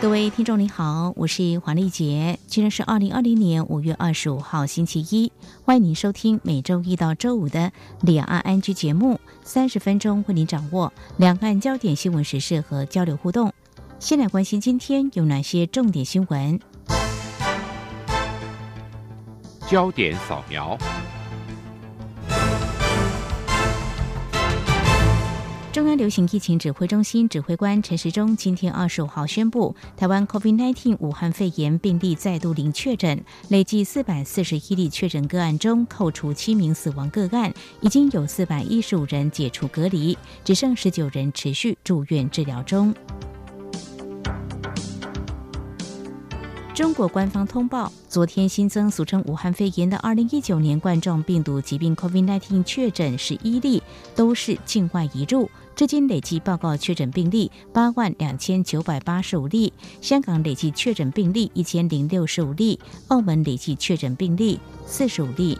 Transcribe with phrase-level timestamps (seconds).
[0.00, 5.32] 各位听众您好，我是黄丽杰，今天是二零二零年五月二十五号星期一，
[5.64, 13.52] 欢迎您收听每周一到周五的两岸安居节目，三十分钟为您掌握两岸焦点新闻时事和交流互动。
[13.98, 16.60] 先来关心今天有哪些重点新闻？
[19.68, 20.78] 焦点扫描。
[25.70, 37.52] 中央流行疫情指挥中心指挥官陈时中今天二十五号宣布，台湾 COVID-19 武汉肺炎病例再度零确诊，累计四百四十一例确诊个案中，扣除七名死亡个案，
[37.82, 42.94] 已经有四百一十五人解除隔离，只剩十九人持续住院治疗中。
[46.78, 53.82] 中国官方通报，昨天新增俗称武汉肺炎的二零一九年冠状病毒疾病 COVID-19 确诊十一例，
[54.14, 55.50] 都是境外移入。
[55.74, 65.58] 至今累计报告确诊病例八万两千九百八十五例，香港累计确诊病例一千零六十五例，澳门累计确诊病例四十五例。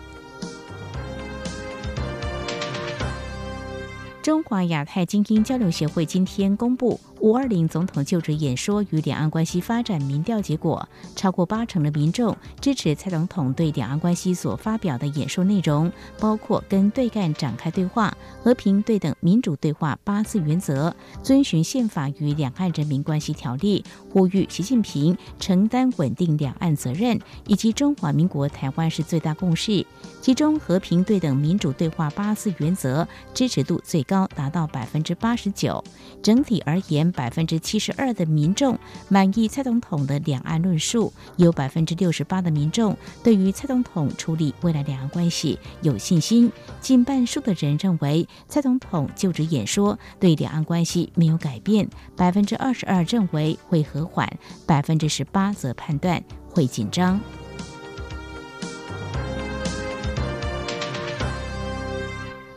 [4.20, 29.84] 中华亚太精英交流协会今天公布五二零总统就职演说与两岸关系发展民调结果，超过八成的民众支持蔡总统对两岸关系所发表的演说内容，包括跟对岸展开对话、和平、对等、民主对话八字原则、遵循宪法与两岸人民关系条例、呼吁习近平承担稳定两岸责任，以及中华民国台湾是最大共识。
[30.20, 34.28] 其中，和平、对等、民主对话八字原则支持度最高。
[34.34, 35.82] 达到百分之八十九，
[36.22, 54.28] 整体而言，百分之七十二的民众满意蔡总统的两岸论述，有百分之六十八的民众对于蔡总统处理未来两岸关系有信心，近半数的人认为蔡总统就职演说对两岸关系没有改变，百分之二十二认为会和缓，
[54.66, 57.20] 百分之十八则判断会紧张。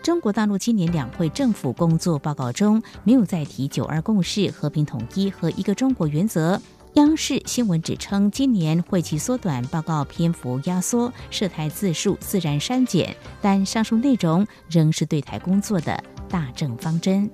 [0.03, 6.59] 中国大陆今年两会政府工作报告中没有再提“九二共识”、和平统一和一个中国原则。
[6.95, 17.29] 央视新闻指称，今年会期缩短，报告篇幅压缩，涉台字数自然删减，但上述内容仍是对台工作的大政方针。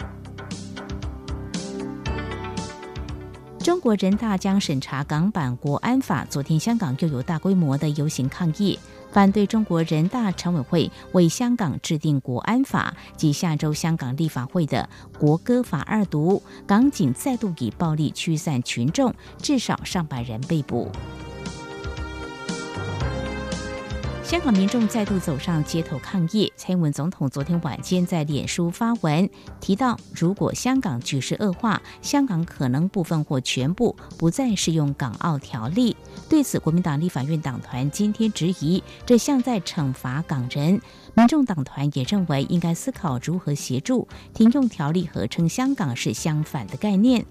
[3.68, 8.80] 中国人大将审查港版国安法，昨天香港又有大规模的游行抗议。
[9.12, 14.88] 反对中国人大常委会为香港制定国安法及下周香港立法会的
[15.20, 20.90] 国歌法二读，港警再度以暴力驱散群众，至少上百人被捕。
[24.28, 26.52] 香港民众再度走上街头抗议。
[26.58, 29.30] 蔡英文总统昨天晚间在脸书发文
[29.62, 35.96] 提到，如果香港局势恶化，香港可能部分或全部不再适用港澳条例。
[36.28, 40.82] 对此，国民党立法院党团今天质疑，这像在惩罚港人。
[41.14, 47.26] 民众党团也认为，应该思考如何协助停用条例和称香港是相反的概念。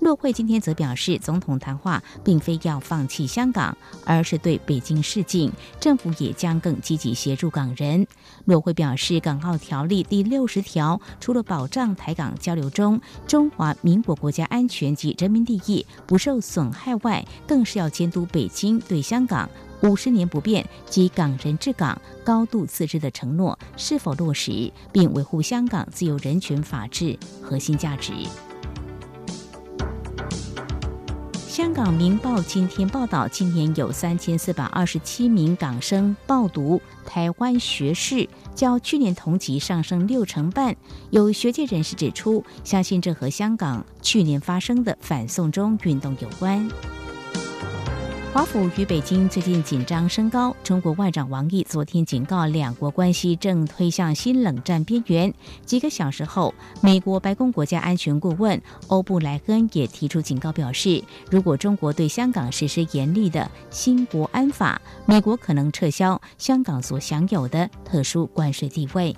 [0.00, 5.50] 骆惠今天则表示，总统谈话并非要放弃香港，而是对北京示警，
[5.80, 8.06] 政府也将更积极协助港人。
[8.44, 19.48] 骆惠表示，《港澳条例》第六十条除了保障台港交流中中华民国国家安全及人民利益不受损害外，更是要监督北京对香港
[19.82, 28.12] 五十年不变及港人治港、高度自治的承诺是否落实，并维护香港自由、人权、法治核心价值。
[31.56, 40.76] 香港《明报》今天报道，今年有三千四百二十七名港生报读台湾学士，较去年同期上升六成半。
[41.08, 46.68] 有学界人士指出，相信这和香港去年发生的反送中运动有关。
[48.36, 50.54] 华府与北京最近紧张升高。
[50.62, 55.32] 中国外长王毅昨天警告，两国关系正推向新冷战边缘。
[55.64, 69.16] 几个小时后，美国白宫国家安全顾问欧布莱恩也提出警告，表示如果中国对香港实施严厉的新国安法，美国可能撤销香港所享有的特殊关税地位。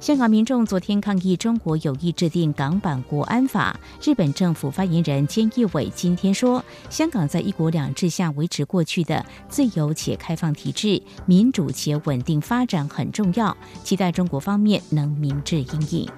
[0.00, 3.78] 香港民众昨天抗议中国有意制定港版国安法。
[4.02, 13.54] 日本政府发言人菅义伟今天说，香港在一国两制下维持过去的自由且开放体制，民主且稳定发展很重要，
[13.84, 16.08] 期待中国方面能明智应应。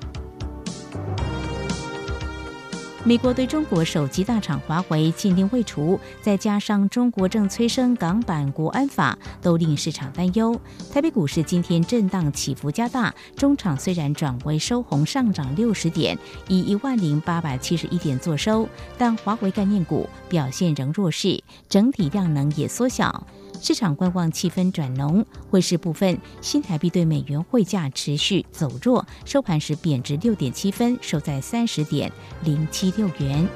[3.05, 10.59] 美国对中国手机大厂华为禁令未除，再加上中国正催生港版国安法，都令市场担忧。
[10.93, 16.17] 台北股市今天震荡起伏加大，中场虽然转为收红上涨六十点，
[16.47, 23.27] 以一万零八百七十一点作收，但华为概念股表现仍弱势，整体量能也缩小。
[23.63, 32.11] 市场观望气氛转浓，汇市部分，新台币对美元汇价持续走弱，收盘时贬值六点七分，收在三十点
[32.43, 33.47] 零七六元。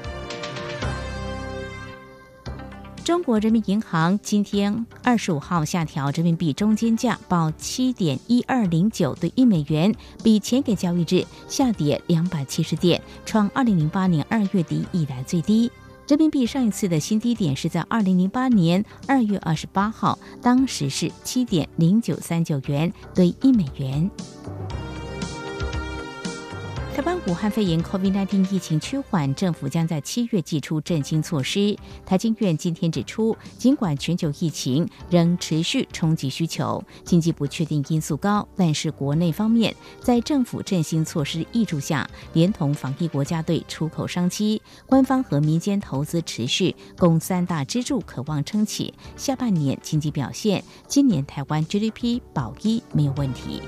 [3.03, 9.93] 中国人民银行今天二十五号下调人民币中间价，报七点一二零九对一美元，
[10.23, 15.69] 比前个交易日下跌两百七十点，创二零零八年二月底以来最低。
[16.07, 24.09] 人民币上一次的新低点是在二零零八年二月二十八号，当时是七点零九三九元兑一美元。
[26.97, 31.77] 台湾武汉肺炎 COVID-19 疫情趋缓，政府将在七月祭出振兴措施。
[32.07, 50.63] 台经院今天指出，尽管全球疫情仍持续冲击需求，经济不确定因素高，但是国内方面在政府振兴措施挹注下，连同防疫国家队出口商机，官方和民间投资持续，共三大支柱渴望撑起下半年经济表现。
[50.87, 53.61] 今年台湾 GDP 保一没有问题。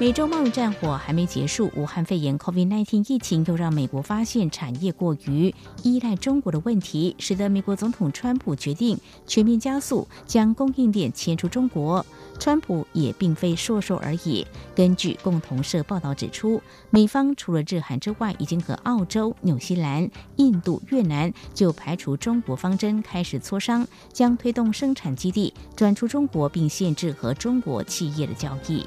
[0.00, 5.54] 美洲贸易战火还没结束，武汉肺炎 COVID-19 疫情又让美国发现产业过于
[5.84, 8.98] 依赖中国的问题，使得美国总统川普决定
[9.28, 12.04] 全面加速将供应链迁出中国。
[12.40, 14.44] 川普也并非说说而已。
[14.74, 16.60] 根据共同社报道指出，
[16.90, 28.84] 美方除了日韩之外，已经和澳洲、纽西兰、印度、越南就排除中国方针开始磋商，将推动生产基地转出中国，并限制和中国企业的交易。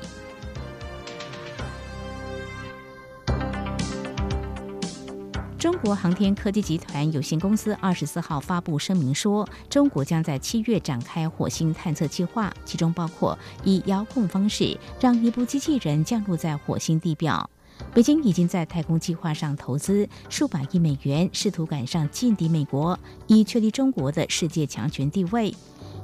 [5.65, 17.49] 中国航天科技集团有限公司二十四号发布声明说，中国将在七月展开火星探测计划，其中包括以遥控方式让一部机器人降落在火星地表。
[17.95, 25.51] 北京已经在太空计划上投资数百亿美元，试图赶上劲敌美国，以确立中国的世界强权地位。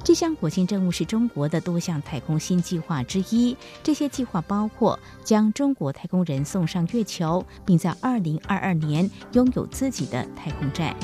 [0.03, 3.55] 这项火星任务是中国的多项太空新计划之一。
[3.83, 10.95] 这些计划包括将中国太空人送上月球，并在二零二二年拥有自己的太空站。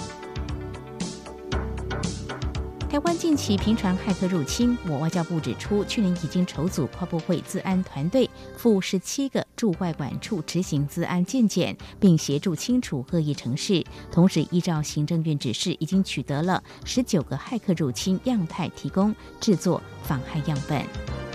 [2.89, 13.83] 台湾近期频传骇客入侵，我外交部指出，去年已经筹组跨部会自安团队，赴十七个驻外管处执行自安建检，并协助清除恶意城市。
[14.09, 21.26] 同时，依照行政院指示，已经取得了十九个骇客入侵样态，提供制作防害样本。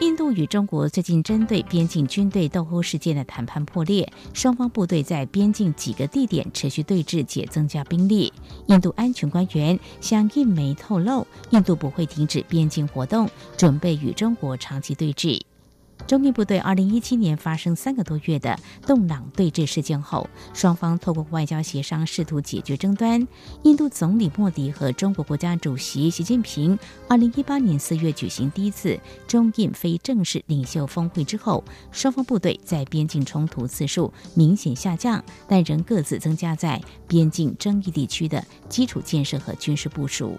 [0.00, 8.30] 印度与中国最近针对边境军队斗殴事件的谈判破裂，双方部队在边境几个地点持续对峙，且增加兵力。
[8.66, 15.40] 印度安全官员向印媒透露，印度不会停止边境活动，准备与中国长期对峙。
[16.06, 18.56] 中印部队二零一七年发生三个多月的
[18.86, 23.26] 洞朗对峙事件后，双方透过外交协商试图解决争端。
[23.64, 26.78] 印度总理莫迪和中国国家主席习近平
[27.08, 40.38] 二零一八年四月举行第一次中印非正式领袖峰会之后，双方部队在边境冲突次数明显下降，但仍各自增加在边境争议地区的基础建设和军事部署。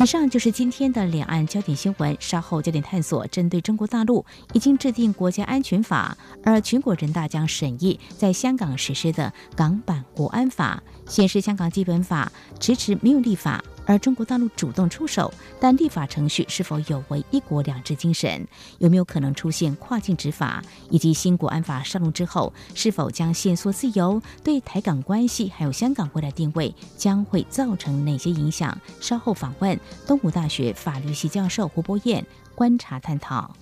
[0.00, 2.14] 以上就是今天的两岸焦点新闻。
[2.20, 13.64] 稍后焦点探索，针对中国大陆已经制定国家安全法，而全国人大将审议在香港实施的港版国安法，显示香港基本法迟迟没有立法。
[13.86, 18.46] 而中国大陆主动出手，但立法程序是否有违“一国两制”精神？
[18.78, 20.62] 有没有可能出现跨境执法？
[20.90, 24.20] 以及新国安法上路之后，是否将限缩自由？
[24.42, 28.76] 对台港关系还有香港未来定位，将会造成哪些影响？
[29.00, 32.24] 稍后访问东吴大学法律系教授胡博燕，
[32.54, 33.54] 观察探讨。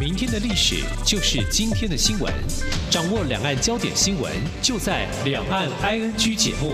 [0.00, 2.32] 明天的历史就是今天的新闻，
[2.88, 6.72] 掌握两岸焦点新闻，就在《两岸 ING》节目。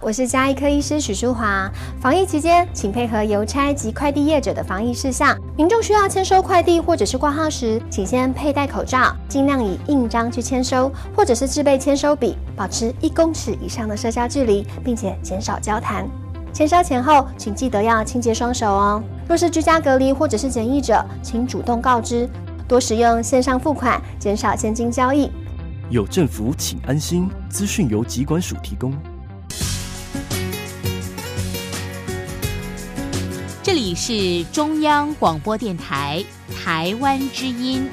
[0.00, 1.70] 我是嘉医科医师许淑华。
[2.00, 5.38] 防疫期间，请配合邮差及快递业者的防疫事项。
[5.54, 16.08] 民众需要签收快递或者是挂号时，请先佩戴口罩，尽量以印章去签收，或者是自备签收笔，保持一公尺以上的社交距离，并且减少交谈。
[16.52, 19.02] 签收前后，请记得要清洁双手哦。
[19.26, 22.28] 若是居家隔离或者是检疫者，请主动告知，
[22.68, 25.30] 多使用线上付款，减少现金交易。
[25.88, 27.26] 有政府，请安心。
[27.48, 28.92] 资讯由疾管署提供。
[33.62, 36.22] 这里是中央广播电台
[36.62, 37.88] 台湾之音。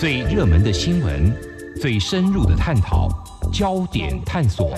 [0.00, 1.30] 最热门的新闻，
[1.78, 3.06] 最深入的探讨，
[3.52, 4.72] 焦点探索。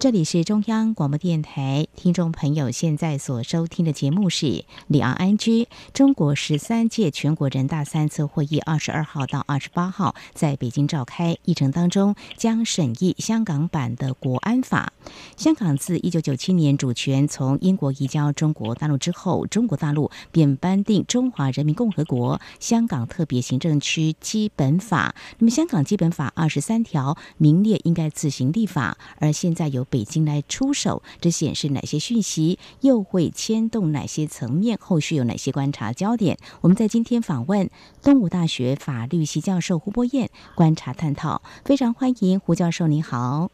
[0.00, 5.68] 这里是中央广播电台，听众朋友现在所收听的节目是里昂安居。
[5.92, 14.92] 中国十三届全国人大三次会议二十二号到二十八号在北京召开，议程当中将审议香港版的国安法。
[15.36, 25.14] 香港自一九九七年主权从英国移交中国大陆之后，中国大陆便颁定《中华人民共和国香港特别行政区基本法》。
[25.38, 34.78] 那么，香港基本法二十三条名列应该自行立法，而现在由北京来出手，这显示呢哪些讯息，又会牵动哪些层面？
[34.80, 36.38] 后续有哪些观察焦点？
[36.60, 37.68] 我们在今天访问
[38.00, 41.42] 东吴大学法律系教授胡波燕，观察探讨。
[41.64, 43.50] 非常欢迎胡教授，你好。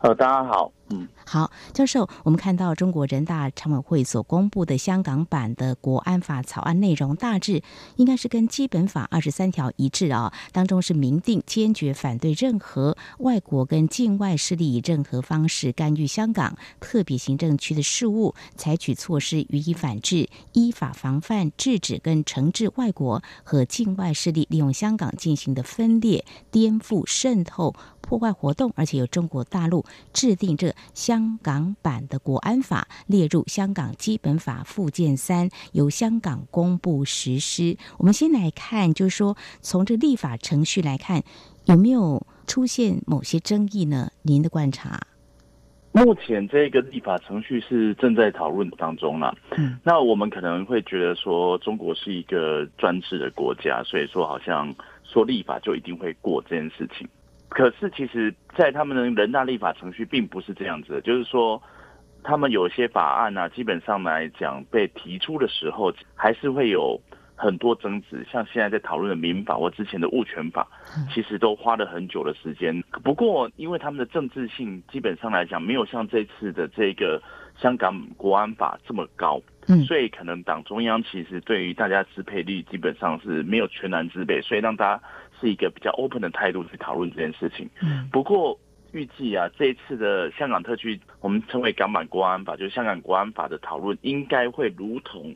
[0.00, 0.72] 呃，大家好。
[0.92, 7.62] 嗯，好，教授，我们看到中国人大常委会所公布的香港版的国安法草案内容，大致
[7.94, 10.32] 应该是跟基本法二十三条一致啊。
[10.50, 27.76] 当中是明定坚决反对任何外国跟境外势力以任何方式干预香港特别行政区的事务，采取措施予以反制，依法防范、制止跟惩治外国和境外势力利用香港进行的分裂、颠覆、渗透。
[28.00, 37.76] 破坏活动，而且由中国大陆制定这香港版的国安法列入香港基本法附件三，由香港公布实施。
[37.98, 41.22] 我们先来看，就是说从这立法程序来看，
[41.64, 44.10] 有没有出现某些争议呢？
[44.22, 45.00] 您的观察？
[45.92, 49.36] 目前这个立法程序是正在讨论当中了。
[49.56, 54.72] 嗯，那我们可能会觉得说，中国是一个专制的国家，所以说好像
[55.02, 57.08] 说立法就一定会过这件事情。
[57.50, 61.60] 可是，其实，在他们的人大立法程序并不是这样子的，就是说，
[62.22, 66.98] 他们有些法案呢，基本上来讲被提出的时候，还是会有
[67.34, 68.24] 很多争执。
[68.30, 70.64] 像现在在讨论的民法或之前的物权法，
[71.12, 72.80] 其实都花了很久的时间。
[73.02, 77.20] 不过，因为他们的政治性基本上来讲，没有像这次的这个
[77.56, 79.42] 香港国安法这么高，
[79.88, 85.02] 所以可能党中央其实对于大家支配率基本上是没有全然支配，所以让大家。
[85.40, 87.68] 是一个比较 open 的态度去讨论这件事情。
[87.82, 88.58] 嗯，不过
[88.92, 95.34] 预计啊，这一次的香港特区，我们称为港版国安法，就是香港国安法的讨论，应该会如同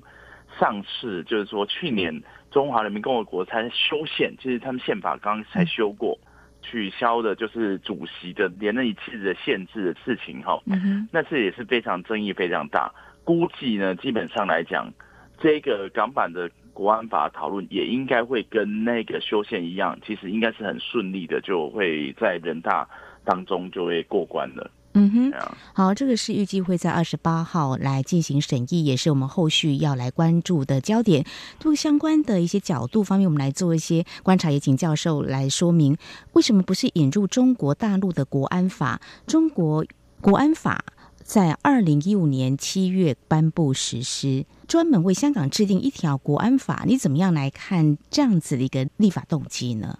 [0.58, 6.18] 上次，就是说去年中华人民共和国才修宪，其实他们宪法刚才修过，
[6.62, 10.60] 取消的就是主席的连任一次的限制的事情哈。
[10.66, 12.92] 嗯哼，那次也是非常争议非常大。
[13.24, 14.92] 估计呢，基本上来讲，
[15.38, 16.50] 这个港版的。
[16.74, 22.86] 国安法讨论也应该会跟那个修宪一样，其实应该是很顺利的，就会在人大
[23.24, 24.70] 当中就会过关了。
[24.96, 25.32] 嗯哼，
[25.72, 31.24] 好，这个是预计会在二十八号来进行审议，也是我们后续要来关注的焦点。
[31.58, 35.96] 就相关的一些角度方面，我们来做一些观察，也请教授来说明
[36.34, 39.00] 为什么不是引入中国大陆的国安法？
[39.26, 39.84] 中国
[40.20, 40.84] 国安法。
[41.24, 46.84] 在二零一五年七月颁布实施，专门为香港制定一条国安法。
[46.86, 49.98] 你怎么样来看这样子的一个立法动机呢？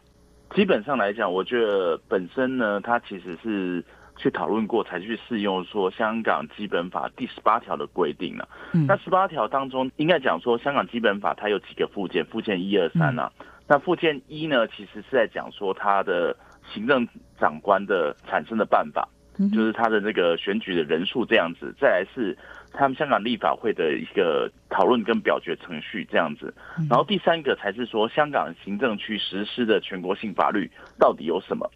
[0.55, 3.85] 基本上来讲，我觉得本身呢，它其实是
[4.17, 8.49] 去讨论过才去适用说香港基本法第十八条的规定了。
[8.73, 13.31] 嗯那十八条当中，应该讲说香港基本法它有几个附件，附件一二三啊。
[13.67, 16.37] 那附件一呢，其实是在讲说它的
[16.73, 17.07] 行政
[17.41, 19.09] 长官的产生的办法。
[19.53, 22.39] 就是他的那个选举的人数这样子，再来是
[22.75, 26.53] 他们香港立法会的一个讨论跟表决程序这样子，
[26.91, 31.71] 然后第三个才是说香港行政区实施的全国性法律到底有什么？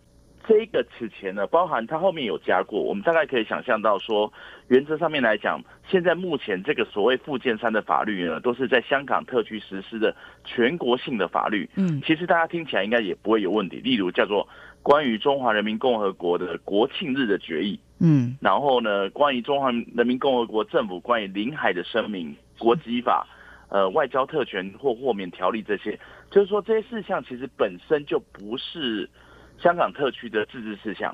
[0.46, 4.32] 这个此前呢，包含它后面有加过，我们大概可以想象到说，
[4.68, 10.14] 原则上面来讲，现在目前这个所谓附件三的法律呢，都是在香港特区实施的
[10.44, 11.68] 全国性的法律。
[11.76, 14.48] 嗯，其实大家听起来应该也不会有问题，例如叫做。
[14.80, 23.26] 关于中华人民共和国的国庆日的决议，嗯，然后呢，关于中华人民共和国政府关于领海的声明、国籍法、
[23.70, 25.98] 呃外交特权或豁免条例这些，
[26.30, 29.10] 就是说这些事项其实本身就不是
[29.58, 31.12] 香港特区的自治事项，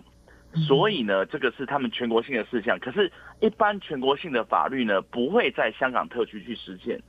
[0.68, 2.78] 所以呢，这个是他们全国性的事项。
[2.78, 3.10] 可是，
[3.40, 7.00] 一般全国性的法律呢，不会在香港特区去实践，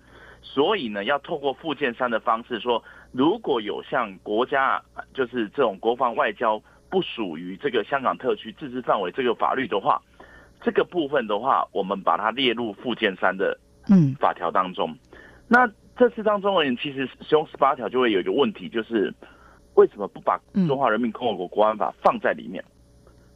[0.42, 4.82] 所以呢，要透过附件三的方式说，如果有像国家
[5.14, 6.64] 就是这种国防外交。
[6.90, 10.02] 不属于这个香港特区自治范围这个法律的话，
[10.62, 13.58] 这个部分的话，我们把它列入附件三的
[13.90, 14.96] 嗯法条当中。
[15.48, 19.14] 那这次当中而言，其实使用十八条就会有一个问题，就是
[19.76, 22.64] 为什么不把中华人民共和国国安法放在里面？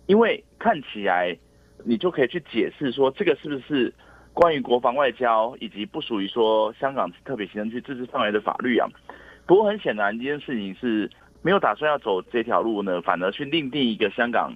[0.05, 1.37] 因为看起来
[1.83, 3.93] 你就可以去解释说，这个是不是
[4.33, 8.87] 关于国防外交以及不属于说香港特别行政区自治范围的法律啊？
[9.45, 11.09] 不过很显然，这件事情是。
[11.41, 14.53] 没有打算要走这条路呢，反而去另定一个香港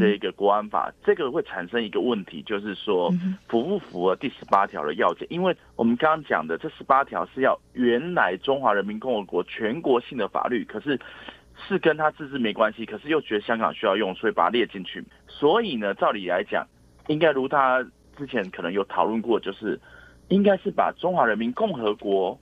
[0.00, 3.12] 这个国安法，这个会产生一个问题，就是说
[3.46, 5.26] 符不符合第十八条的要件？
[5.30, 10.98] 因为我们刚刚讲的这十八条是要原来中华人民共和国全国性的法律，可是
[11.68, 15.04] 是跟他自治没关系，可是又觉得香港需要用，所以把它列进去。
[15.28, 16.66] 所以呢，照理来讲，
[17.08, 19.78] 应该如他之前可能有讨论过，就是
[20.28, 22.36] 应该是把中华人民共和国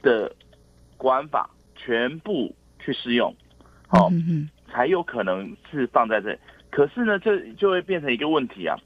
[0.00, 0.34] 的
[0.96, 2.52] 国安法全部。
[2.84, 3.34] 去试用，
[3.86, 4.10] 好，
[4.68, 6.36] 才有可能是放在这。
[6.70, 8.76] 可是呢，这就会变成一个问题啊，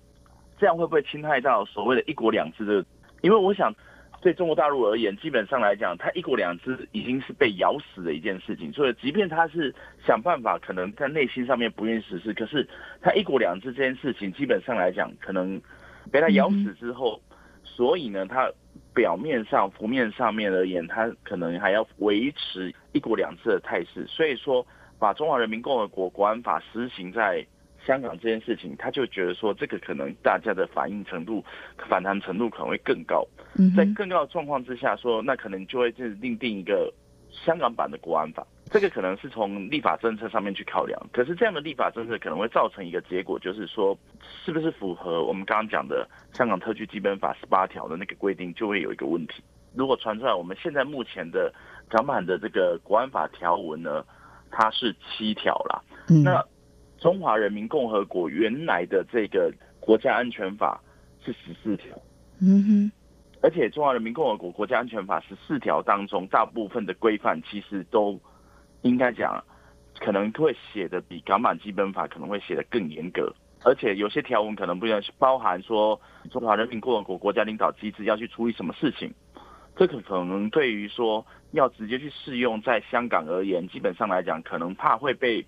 [0.59, 2.85] 这样会不会侵害到所谓的一国两制的？
[3.23, 3.73] 因为我想，
[4.21, 8.73] 对中国大陆而言，基本上来讲，它一国两制已经是被咬死的一件事情。
[8.73, 9.75] 所以，即便他是
[10.05, 12.69] 想办法，可能在内心上面不愿意实施，可是
[13.01, 15.61] 他一国两制这件事情，基本上来讲，可能
[16.13, 17.21] 被他咬死之后，
[17.65, 18.51] 所以呢，他。
[18.97, 24.67] 表面上、浮面上面而言，他可能还要维持一国两制的态势，所以说
[24.99, 27.47] 把中华人民共和国国安法实行在
[27.85, 31.45] 香港这件事情，他就觉得说这个可能大家的反应程度、
[31.91, 33.23] 反弹程度可能会更高。
[33.77, 36.91] 在更高的状况之下，说那可能就会就是另定一个
[37.31, 38.47] 香港版的国安法。
[38.69, 43.97] 这个可能是从立法政策上面去考量，可是这样的立法政策可能会造成一个结果，就是说，
[44.45, 49.43] 是不是符合我们刚刚讲的香港特区基本法十八条的那个规定，就会有一个问题。
[49.73, 51.53] 如果传出来，我们现在目前的
[51.89, 54.05] 港版的这个国安法条文呢，
[54.51, 55.81] 它是七条啦。
[56.25, 56.45] 那
[56.99, 60.83] 中华人民共和国原来的这个国家安全法
[61.25, 61.97] 是十四条。
[62.41, 62.93] 嗯哼。
[63.43, 68.21] 而且中华人民共和国国家安全法十四条当中，大部分的规范其实都。
[68.87, 69.43] 应该讲，
[69.99, 73.33] 可能会写的比港版基本法可能会写的更严格，
[73.65, 79.13] 而且有些条文可能不要包含说中华人民共和国国家领导机制要去处理什么事情，
[79.77, 85.45] 这个可能对于说要直接去适用在香港而言，基本上来讲可能怕会被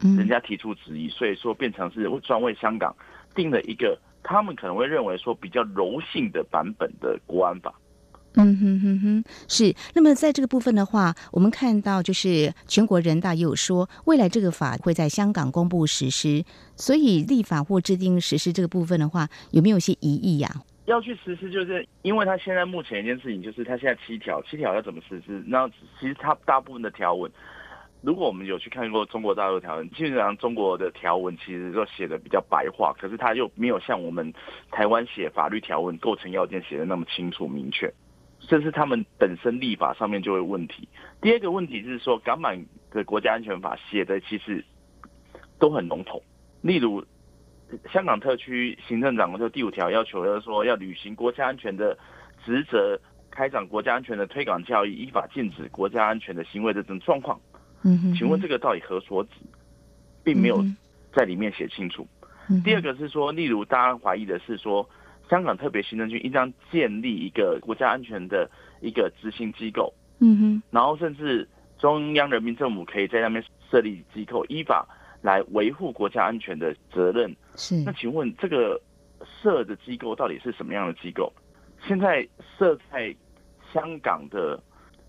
[0.00, 2.94] 人家提出质疑，所以说变成是专为香港
[3.34, 7.74] 定了一个他们可能会认为说比较柔性的版本的国安法。
[8.34, 9.74] 嗯哼哼哼，是。
[9.94, 16.44] 那么在这个部分的话，我们看到就是全国人大也有说，未来这个法会在香港公布实施，
[16.76, 20.48] 所以立法或制定实施这个部分的话，有没有一些疑义呀？
[20.84, 25.42] 要去实施，就是因为他现在目前一件事情，就是他现在七条，七条要怎么实施？
[25.46, 27.30] 那其实他大部分的条文，
[28.00, 34.32] 如果我们有去看过中国大陆条文，基本上中国的条文其实都写的比较白话，可是他又没有像我们
[34.70, 37.92] 台湾写法律条文构成要件写的那么清楚明确。
[38.48, 40.88] 这是他们本身立法上面就会问题。
[41.20, 44.64] 第二个问题是说，港版的国家安全法写的其实
[45.58, 46.22] 都很笼统。
[46.62, 47.04] 例如，
[47.92, 51.98] 香港特区行政长官就第五条要求，要说要履行国家安全的
[52.42, 52.98] 职责，
[53.30, 57.38] 开展国家安全的推广教育，依法禁止国家安全的行为的这种状况。
[57.84, 59.30] 嗯请问这个到底何所指？
[60.24, 60.64] 并没有
[61.12, 62.08] 在里面写清楚。
[62.64, 64.88] 第二个是说，例如大家怀疑的是说。
[65.28, 71.46] 香港特别行政区应当建立一个国家安全的一个执行机构，嗯哼，然后甚至
[71.78, 74.86] 中央人民政府可以在那边设立机构，依法
[75.20, 77.34] 来维护国家安全的责任。
[77.56, 78.80] 是，那请问这个
[79.42, 81.30] 设的机构到底是什么样的机构？
[81.86, 82.26] 现在
[82.58, 83.14] 设在
[83.72, 84.58] 香港的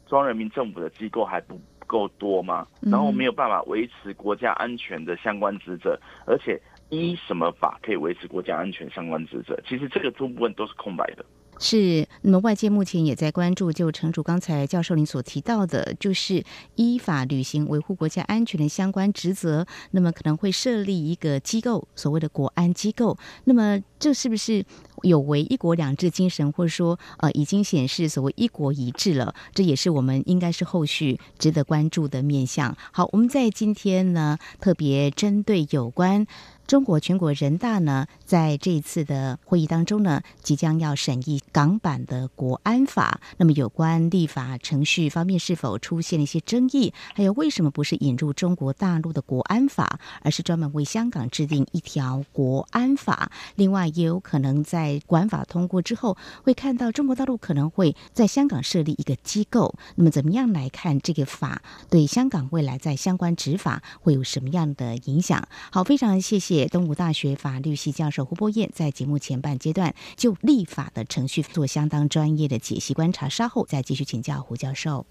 [0.06, 2.68] 中央人民政府的机构还不够多吗？
[2.82, 6.60] 然后没有办法维持国家安全的相关职责，而且。
[6.90, 9.60] 依什么法可以维持国家安全相关职责？
[9.68, 11.26] 其实这个部分都是空白的。
[11.62, 16.42] 是，那么外界目前也在关注，就城主刚才教授您所提到的，就是
[16.76, 23.18] 依法履行维护国家安全的相关职责，那么可能会设立一个机构，所谓的国安机构。
[23.44, 24.64] 那么这是不是
[25.02, 29.36] 有违一国两制精神，或者说呃已经显示所谓一国一制了？
[29.54, 32.78] 这也是我们应该是后续值得关注的面向。
[32.94, 36.26] 好，我们在今天呢特别针对有关。
[36.70, 43.22] 中国全国人大呢，在这一次的会议当中呢，即将要审议港版的国安法。
[43.38, 46.94] 那么，有关立法程序方面是否出现了一些争议？
[47.16, 53.32] 还有，为什么不是引入中国大陆的国安法，而是专门为香港制定一条国安法？
[53.56, 59.74] 另外，也有可能在国安法通过之后，会看到中国大陆可能会在香港设立一个机构。
[59.96, 65.48] 那么，怎么样来看这个法对香港未来在相关执法会有什么样的影响？
[65.72, 66.59] 好，非常谢谢。
[66.68, 75.06] 东吴大学法律系教授胡博彦在节目前半阶段就立法的程序做相当专业的解析观察，稍后再继续请教胡教授。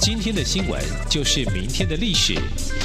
[0.00, 2.34] 今天的新闻就是明天的历史，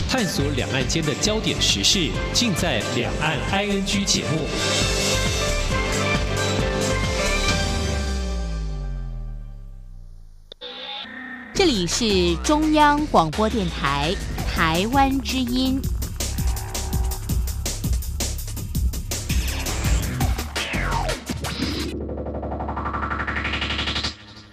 [0.08, 5.17] 探索两岸间的焦点时事，尽在《两岸 ING》节目。
[11.58, 14.14] 这里是中央广播电台
[14.48, 15.82] 台湾之音。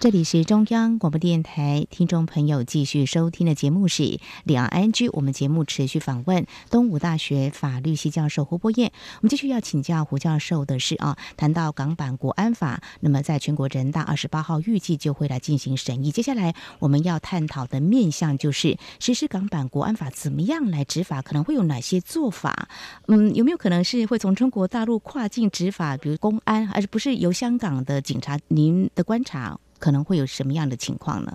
[0.05, 4.03] 这里是中央广播电台，听众朋友继续收听的节目是
[4.43, 5.09] 《两岸 G》。
[5.11, 8.91] 我们节目持续访问东吴大学法律系教授胡博彦。
[9.15, 16.11] 我们继续要请教胡教授的是啊，谈到港版国安法，那么在全国人大二十八号预计就会来进行审议。
[16.11, 22.69] 接下来我们要探讨的面向就是实施港版国安法怎么样来执法，可能会有哪些做法？
[23.07, 28.39] 嗯，有没有可能是会从中国大陆跨境执法，比如公安，而不是由香港的警察？
[28.49, 29.59] 您的观察？
[29.79, 31.31] 可能会有什么样的情况呢？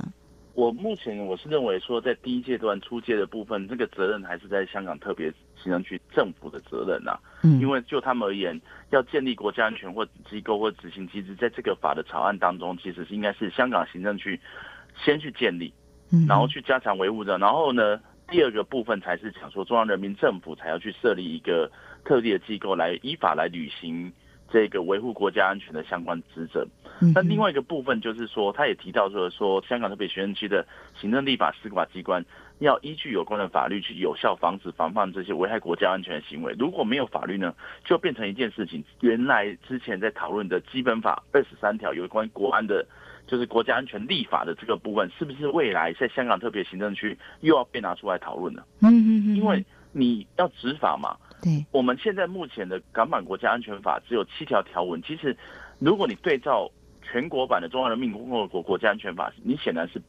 [0.54, 7.18] 我目前我是认为说，在第一阶段出借的部分，这个责任还是在香港特别行政区政府的责任呐。
[7.42, 14.38] 嗯，因为就他们而言，要建立国家安全或机构或执行机制，在这个法的草案当中，其实是应该是香港行政区
[15.02, 15.72] 先去建立，
[16.28, 17.38] 然后去加强维护的。
[17.38, 17.98] 然后呢，
[18.28, 21.70] 第二个部分才是讲说，中央人民政府才要去设立一个
[22.04, 24.12] 特地的机构来依法来履行。
[24.52, 26.66] 这个维护国家安全的相关职责，
[27.14, 30.66] 那另外一个部分就是说，他也提到说，说香港特别行政区的
[31.00, 32.24] 行政、立法、司法机关
[32.58, 36.52] 要依据有关的法律去有效防止、防范这些危害国家安全的行为。
[36.58, 38.84] 如果没有法律呢，就变成一件事情。
[39.00, 42.84] 原来之前在讨论的基本法二十三条有关国安的，
[43.28, 48.64] 就是国家安全立法的这个部分，是不是未来在香港特别行政区又要被拿出来讨论呢？
[48.82, 51.16] 嗯嗯嗯，因为你要执法嘛。
[51.42, 55.00] 对，我们现在目前的港版国家安全法只有七条条文。
[55.02, 55.36] 其实，
[55.78, 56.70] 如果你对照
[57.02, 60.00] 全国版的中华人民共和国国家安全法，你显然是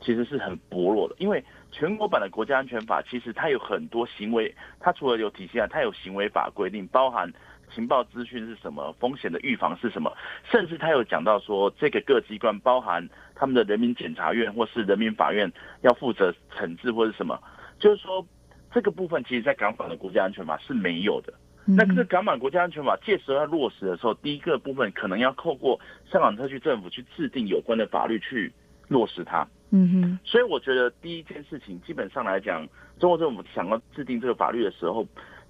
[0.00, 1.14] 其实是很薄弱的。
[1.18, 7.30] 因为全国版的国家安全法其实它有很多行为，它除了有体系外，它有行为法规定，包含
[7.74, 10.12] 情报资讯是什么，风险的预防是什么，
[10.50, 17.38] 甚至它有讲到说这个各机关，包含他们的人民检察院或是人民法院要负责惩治或者什么，
[17.78, 18.24] 就是说。
[18.72, 21.32] 这个部分其实，在港版的国家安全法是没有的。
[21.68, 28.52] 那这港版国家安全法届时要落实的时候，第一个部分可能要透过香港特区政府去制定有关的法律去
[28.86, 29.44] 落实它。
[29.70, 30.18] 嗯哼。
[30.24, 32.64] 所以我觉得第一件事情，基本上来讲，
[33.00, 35.04] 中国政府想要制定这个法律的时候，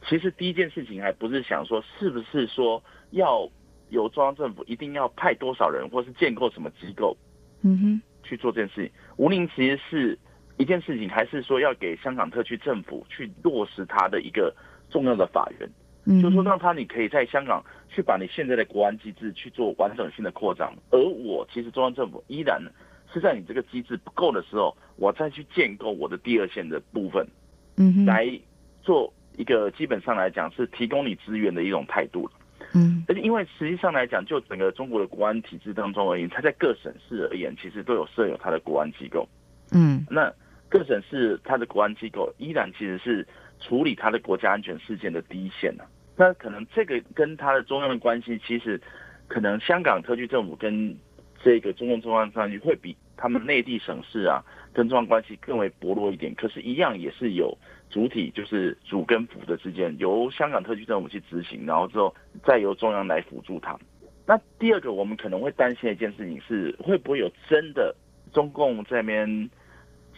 [0.09, 3.47] 其实第一件事情还不是想说是不是说要
[3.91, 7.15] 由中央政府一定要派多少人，或是建构什么机构，
[7.63, 8.91] 嗯哼，去做这件事情。
[9.17, 10.19] 吴宁其实是。
[10.59, 14.55] 一件事情还是说要给香港特区政府去落实它的一个
[14.89, 15.69] 重要的法源，
[16.07, 22.63] 嗯，就是说让他你可以在香港去把你现在的国安机制去做完整性的扩张，而我其实中央政府依然
[23.13, 27.27] 是在你这个机制不够的时候，我再去建构我的第二线的部分，
[27.77, 28.27] 嗯，来
[28.83, 32.33] 做一个基本上来讲是提供你资源的一种态度了，
[32.75, 39.29] 嗯，而且因为实际上来讲，就整个中国的国安体制当中而言，它在各省市而言，其实都有设有它的国安机构，
[39.73, 40.33] 嗯，那。
[40.69, 43.27] 各省市它的国安机构依然其实是
[43.61, 45.85] 处理它的国家安全事件的第一线呢。
[46.17, 48.81] 那可能这个跟它的中央的关系，其实
[49.29, 50.97] 可能香港特区政府跟
[51.43, 56.35] 这个中共中央关系会比他们内地省市啊跟中央关系更为薄弱一点。
[56.35, 57.57] 可是，一样也是有
[57.91, 63.79] 主体，就是主跟辅的之间，由香港特区政府去执行，然后之后再由中央来辅助他。
[64.27, 67.95] 那第二个，我们可能会担心的一件事情是，会不会有真的
[68.33, 69.49] 中共这边？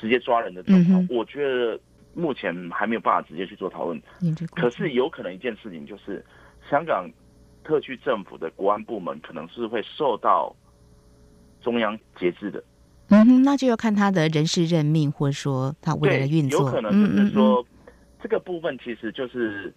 [0.01, 1.79] 直接抓人的状况，我觉得
[2.15, 4.01] 目前还没有办法直接去做讨论。
[4.55, 6.25] 可是有可能一件事情就是，
[6.71, 7.09] 香港
[7.63, 10.55] 特区政府的国安部门可能是会受到
[11.61, 12.63] 中央节制的。
[13.11, 16.61] 嗯哼，那就要看他的人事任命，或者说他未来的运作。
[16.61, 17.65] 有可能就是说，
[18.23, 19.73] 这个部分其实就是，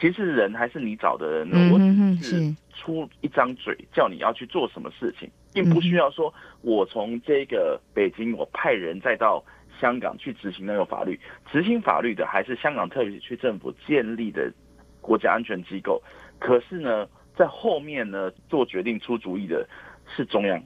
[0.00, 1.78] 其实人还是你找的人，我
[2.20, 9.42] 只是出一张嘴叫你要去做什么事情，并不需要说我从这个北京我派人再到。
[9.80, 11.18] 香港去执行那个法律，
[11.50, 14.52] 执行法律的还是香港特别区政府建立的
[15.00, 16.02] 国家安全机构。
[16.38, 19.66] 可是呢，在后面呢做决定、出主意的
[20.06, 20.62] 是中央。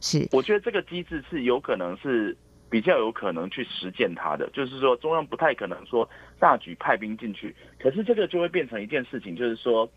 [0.00, 2.36] 是，我觉得这个机制是有可能是
[2.68, 7.54] 比较有可能去实践它的，就是说中央不太可能说大举派兵进去。
[7.78, 9.88] 可是这个就会变成一件事情，就是说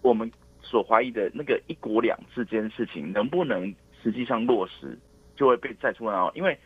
[0.00, 0.30] 我们
[0.62, 3.72] 所怀疑的那个一国两制这件事情能不能
[4.02, 4.98] 实际上落实，
[5.36, 6.30] 就会被再出来。
[6.34, 6.58] 因为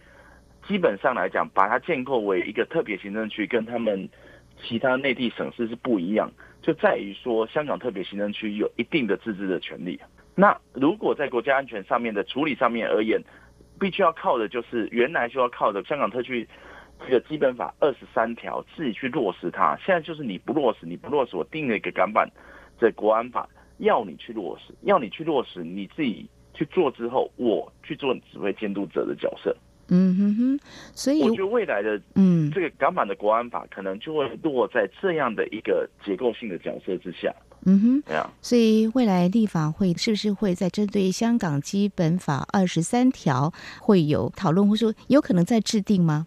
[0.68, 4.06] 基本上来讲，把它建构为一个特别行政区，跟他们
[4.62, 6.30] 其他内地省市是不一样。
[6.60, 9.98] 就在于说，香港特别行政区有一定的自治的权利。
[10.34, 13.18] 那如果在国家安全上面的处理上面而言，
[13.80, 16.46] 必须要靠的就是原来就要靠的香港特区
[17.06, 19.74] 这个基本法二十三条自己去落实它。
[19.76, 22.30] 现在就是你不落实，你不落实，我定了一个港版
[22.78, 29.56] 的国安法，要你去落实，要你去落实，你自己去做之后，我去做指挥监督者的角色。
[29.88, 30.60] 嗯哼哼，
[30.94, 37.34] 所以我觉得未来的嗯，这个港版的国安法可能就会落在这样的一个结构性的角色之下。
[37.64, 38.30] 嗯哼，对啊。
[38.40, 46.26] 所以未来立法会是不是会在针对香港基本法二十三条会有讨论，或者说有可能在制定吗？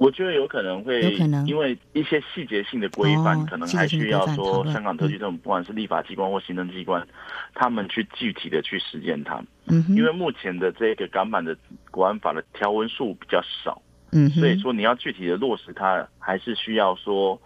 [0.00, 7.06] 我觉得有可能会，有可能，因为一些细节性的规范，可能还需要说香港特区政府，不管是立法机关或行政机关，
[7.54, 9.44] 他们去具体的去实践它。
[9.66, 11.54] 嗯，因为目前的这个港版的
[11.90, 13.82] 国安法的条文数比较少，
[14.12, 17.38] 嗯，所以说你要具体的落实它，还是需要说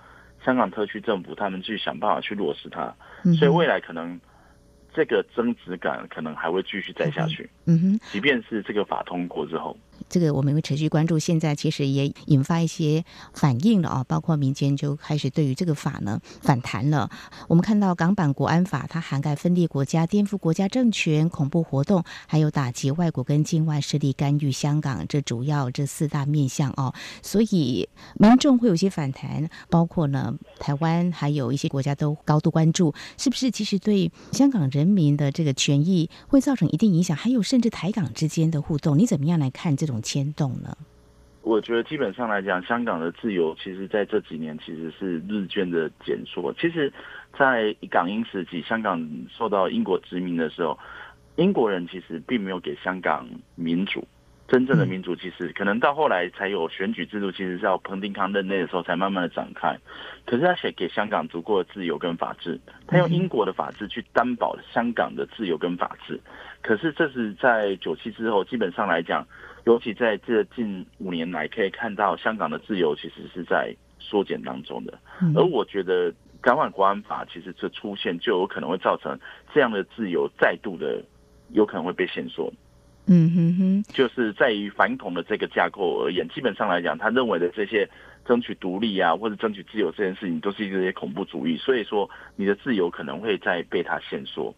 [0.45, 2.95] 香港特区政府他们去想办法去落实它。
[3.37, 4.21] 所以未来可能。
[4.97, 9.77] 这个增值感可能还会继续再下去，嗯哼，即便是这个法通过之后，
[10.09, 11.19] 这个我们会持续关注。
[11.19, 17.09] 现在其实也引发一些反应了啊，包括民间就开始对于这个法呢反弹了。
[17.47, 26.93] 我们看到港版国安法，它涵盖分裂国家、颠覆国家政权、恐怖活动，还有打击外国跟境外势力干预香港，这主要这四大面向哦。
[27.23, 27.89] 所以
[28.19, 33.53] 民众会有些反弹，包括呢台湾还有一些国家都高度关注，是不是？
[33.53, 34.65] 其实对香港。
[34.71, 40.77] 人民的这个权益会造成一定影响，还有甚至台港之间的互动，你怎么样来看这种牵动呢？
[41.43, 46.51] 我觉得基本上来讲，香港的自由其实在这几年其实是日渐的减缩。
[46.55, 46.91] 其实，
[47.39, 50.79] 在港英时期，香港受到英国殖民的时候，
[51.37, 54.07] 英国人其实并没有给香港民主。
[54.47, 59.75] 真正的民主其实可能到后来才有选举制度，其实是要彭定康任内的时候才慢慢的展开。
[60.27, 66.21] 可是他写给香港足够的自由跟法治，他用英国的法治去担保香港的自由跟法治。
[66.63, 69.27] 可是这是在九七之后，基本上来讲，
[69.65, 74.99] 尤其在这近五年来，可以看到香港的自由其实是在缩减当中的。
[75.35, 79.19] 而我觉得港版国安法其实这出现就有可能会造成
[79.55, 81.03] 这样的自由再度的
[81.53, 82.53] 有可能会被限缩。
[83.07, 87.87] 嗯哼哼，就是在于反恐的这个架构而言，基本上来讲，他认为的这些
[88.25, 91.55] 争取独立啊，或者争取自由这件事情，都是一些恐怖主义。
[91.59, 94.55] 所以说，你的自由可能会在被他限缩。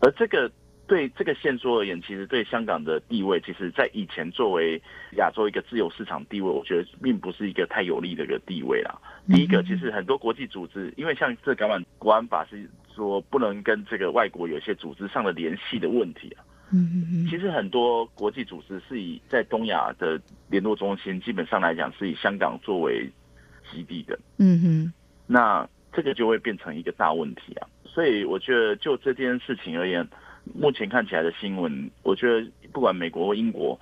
[0.00, 0.50] 而这个
[0.90, 4.76] 对这个限缩而言，其实对香港的地位，其实在以前作为
[5.18, 9.00] 亚洲一个自由市场地位，我觉得并不是一个太有利的一个地位啦。
[9.28, 16.42] 第一个，其实很多国际组织，因为像这港版国安法是说不能跟这个外国有一些组织上的联系的问题啊。
[16.72, 23.08] 嗯嗯嗯，其实很多国际组织是以在东亚的联络中心，基本上来讲是以香港作为
[23.70, 24.18] 基地的。
[24.38, 24.92] 嗯哼，
[25.28, 27.68] 那这个就会变成一个大问题啊。
[27.84, 30.06] 所以我觉得就这件事情而言，
[30.54, 33.78] 目前看起来的新闻，我觉得不管美国或英国，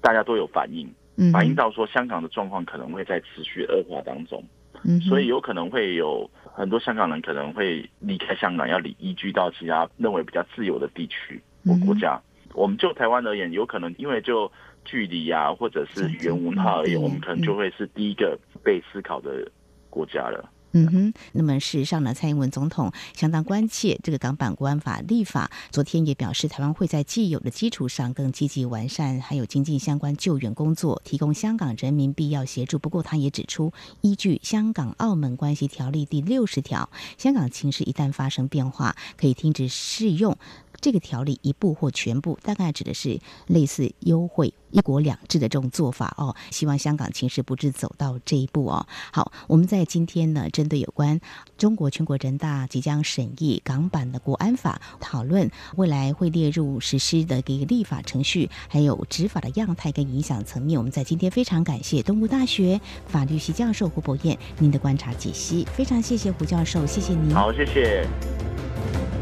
[0.00, 0.88] 大家都有反应，
[1.32, 4.42] 反映到说香港的状况可能会在持续恶化当中。
[4.84, 12.20] 嗯，所以有可能会有很多香港人可能会离开香港，要离移居到其他认为比较自由的地区或国家。
[12.54, 14.50] 我们就台湾而言，有可能因为就
[14.84, 19.48] 距离啊，或者是语言文化而言，我们可能就会是第一个被思考的
[19.88, 20.50] 国家了。
[20.72, 25.50] 嗯哼，那么事实上呢，蔡英文总统相当关切这个港版国安法立法。
[25.70, 32.78] 昨天也表示，台湾会在既有的基础上更积极完善，还有精进相关救援工作，提供香港人民必要协助。
[32.78, 40.36] 不过，他也指出，依据《香港澳门关系条例》第六十条，香港情势一旦发生变化，可以停止适用。
[40.82, 46.34] 这个条例一部或全部，大概指的是类似优惠“一国两制”的这种做法哦。
[46.50, 48.86] 希望香港情势不致走到这一步哦。
[49.12, 51.20] 好，我们在今天呢，针对有关
[51.56, 60.76] 中国全国人大即将审议港版的国安法，讨论未来会列入实施的一个立法程序，还有执法的样态跟影响层面。
[60.76, 67.32] 我们在今天非常感谢东吴大学法律系教授胡博彦您的观察解析，非常谢谢胡教授，谢谢您。
[67.32, 69.21] 好，谢谢。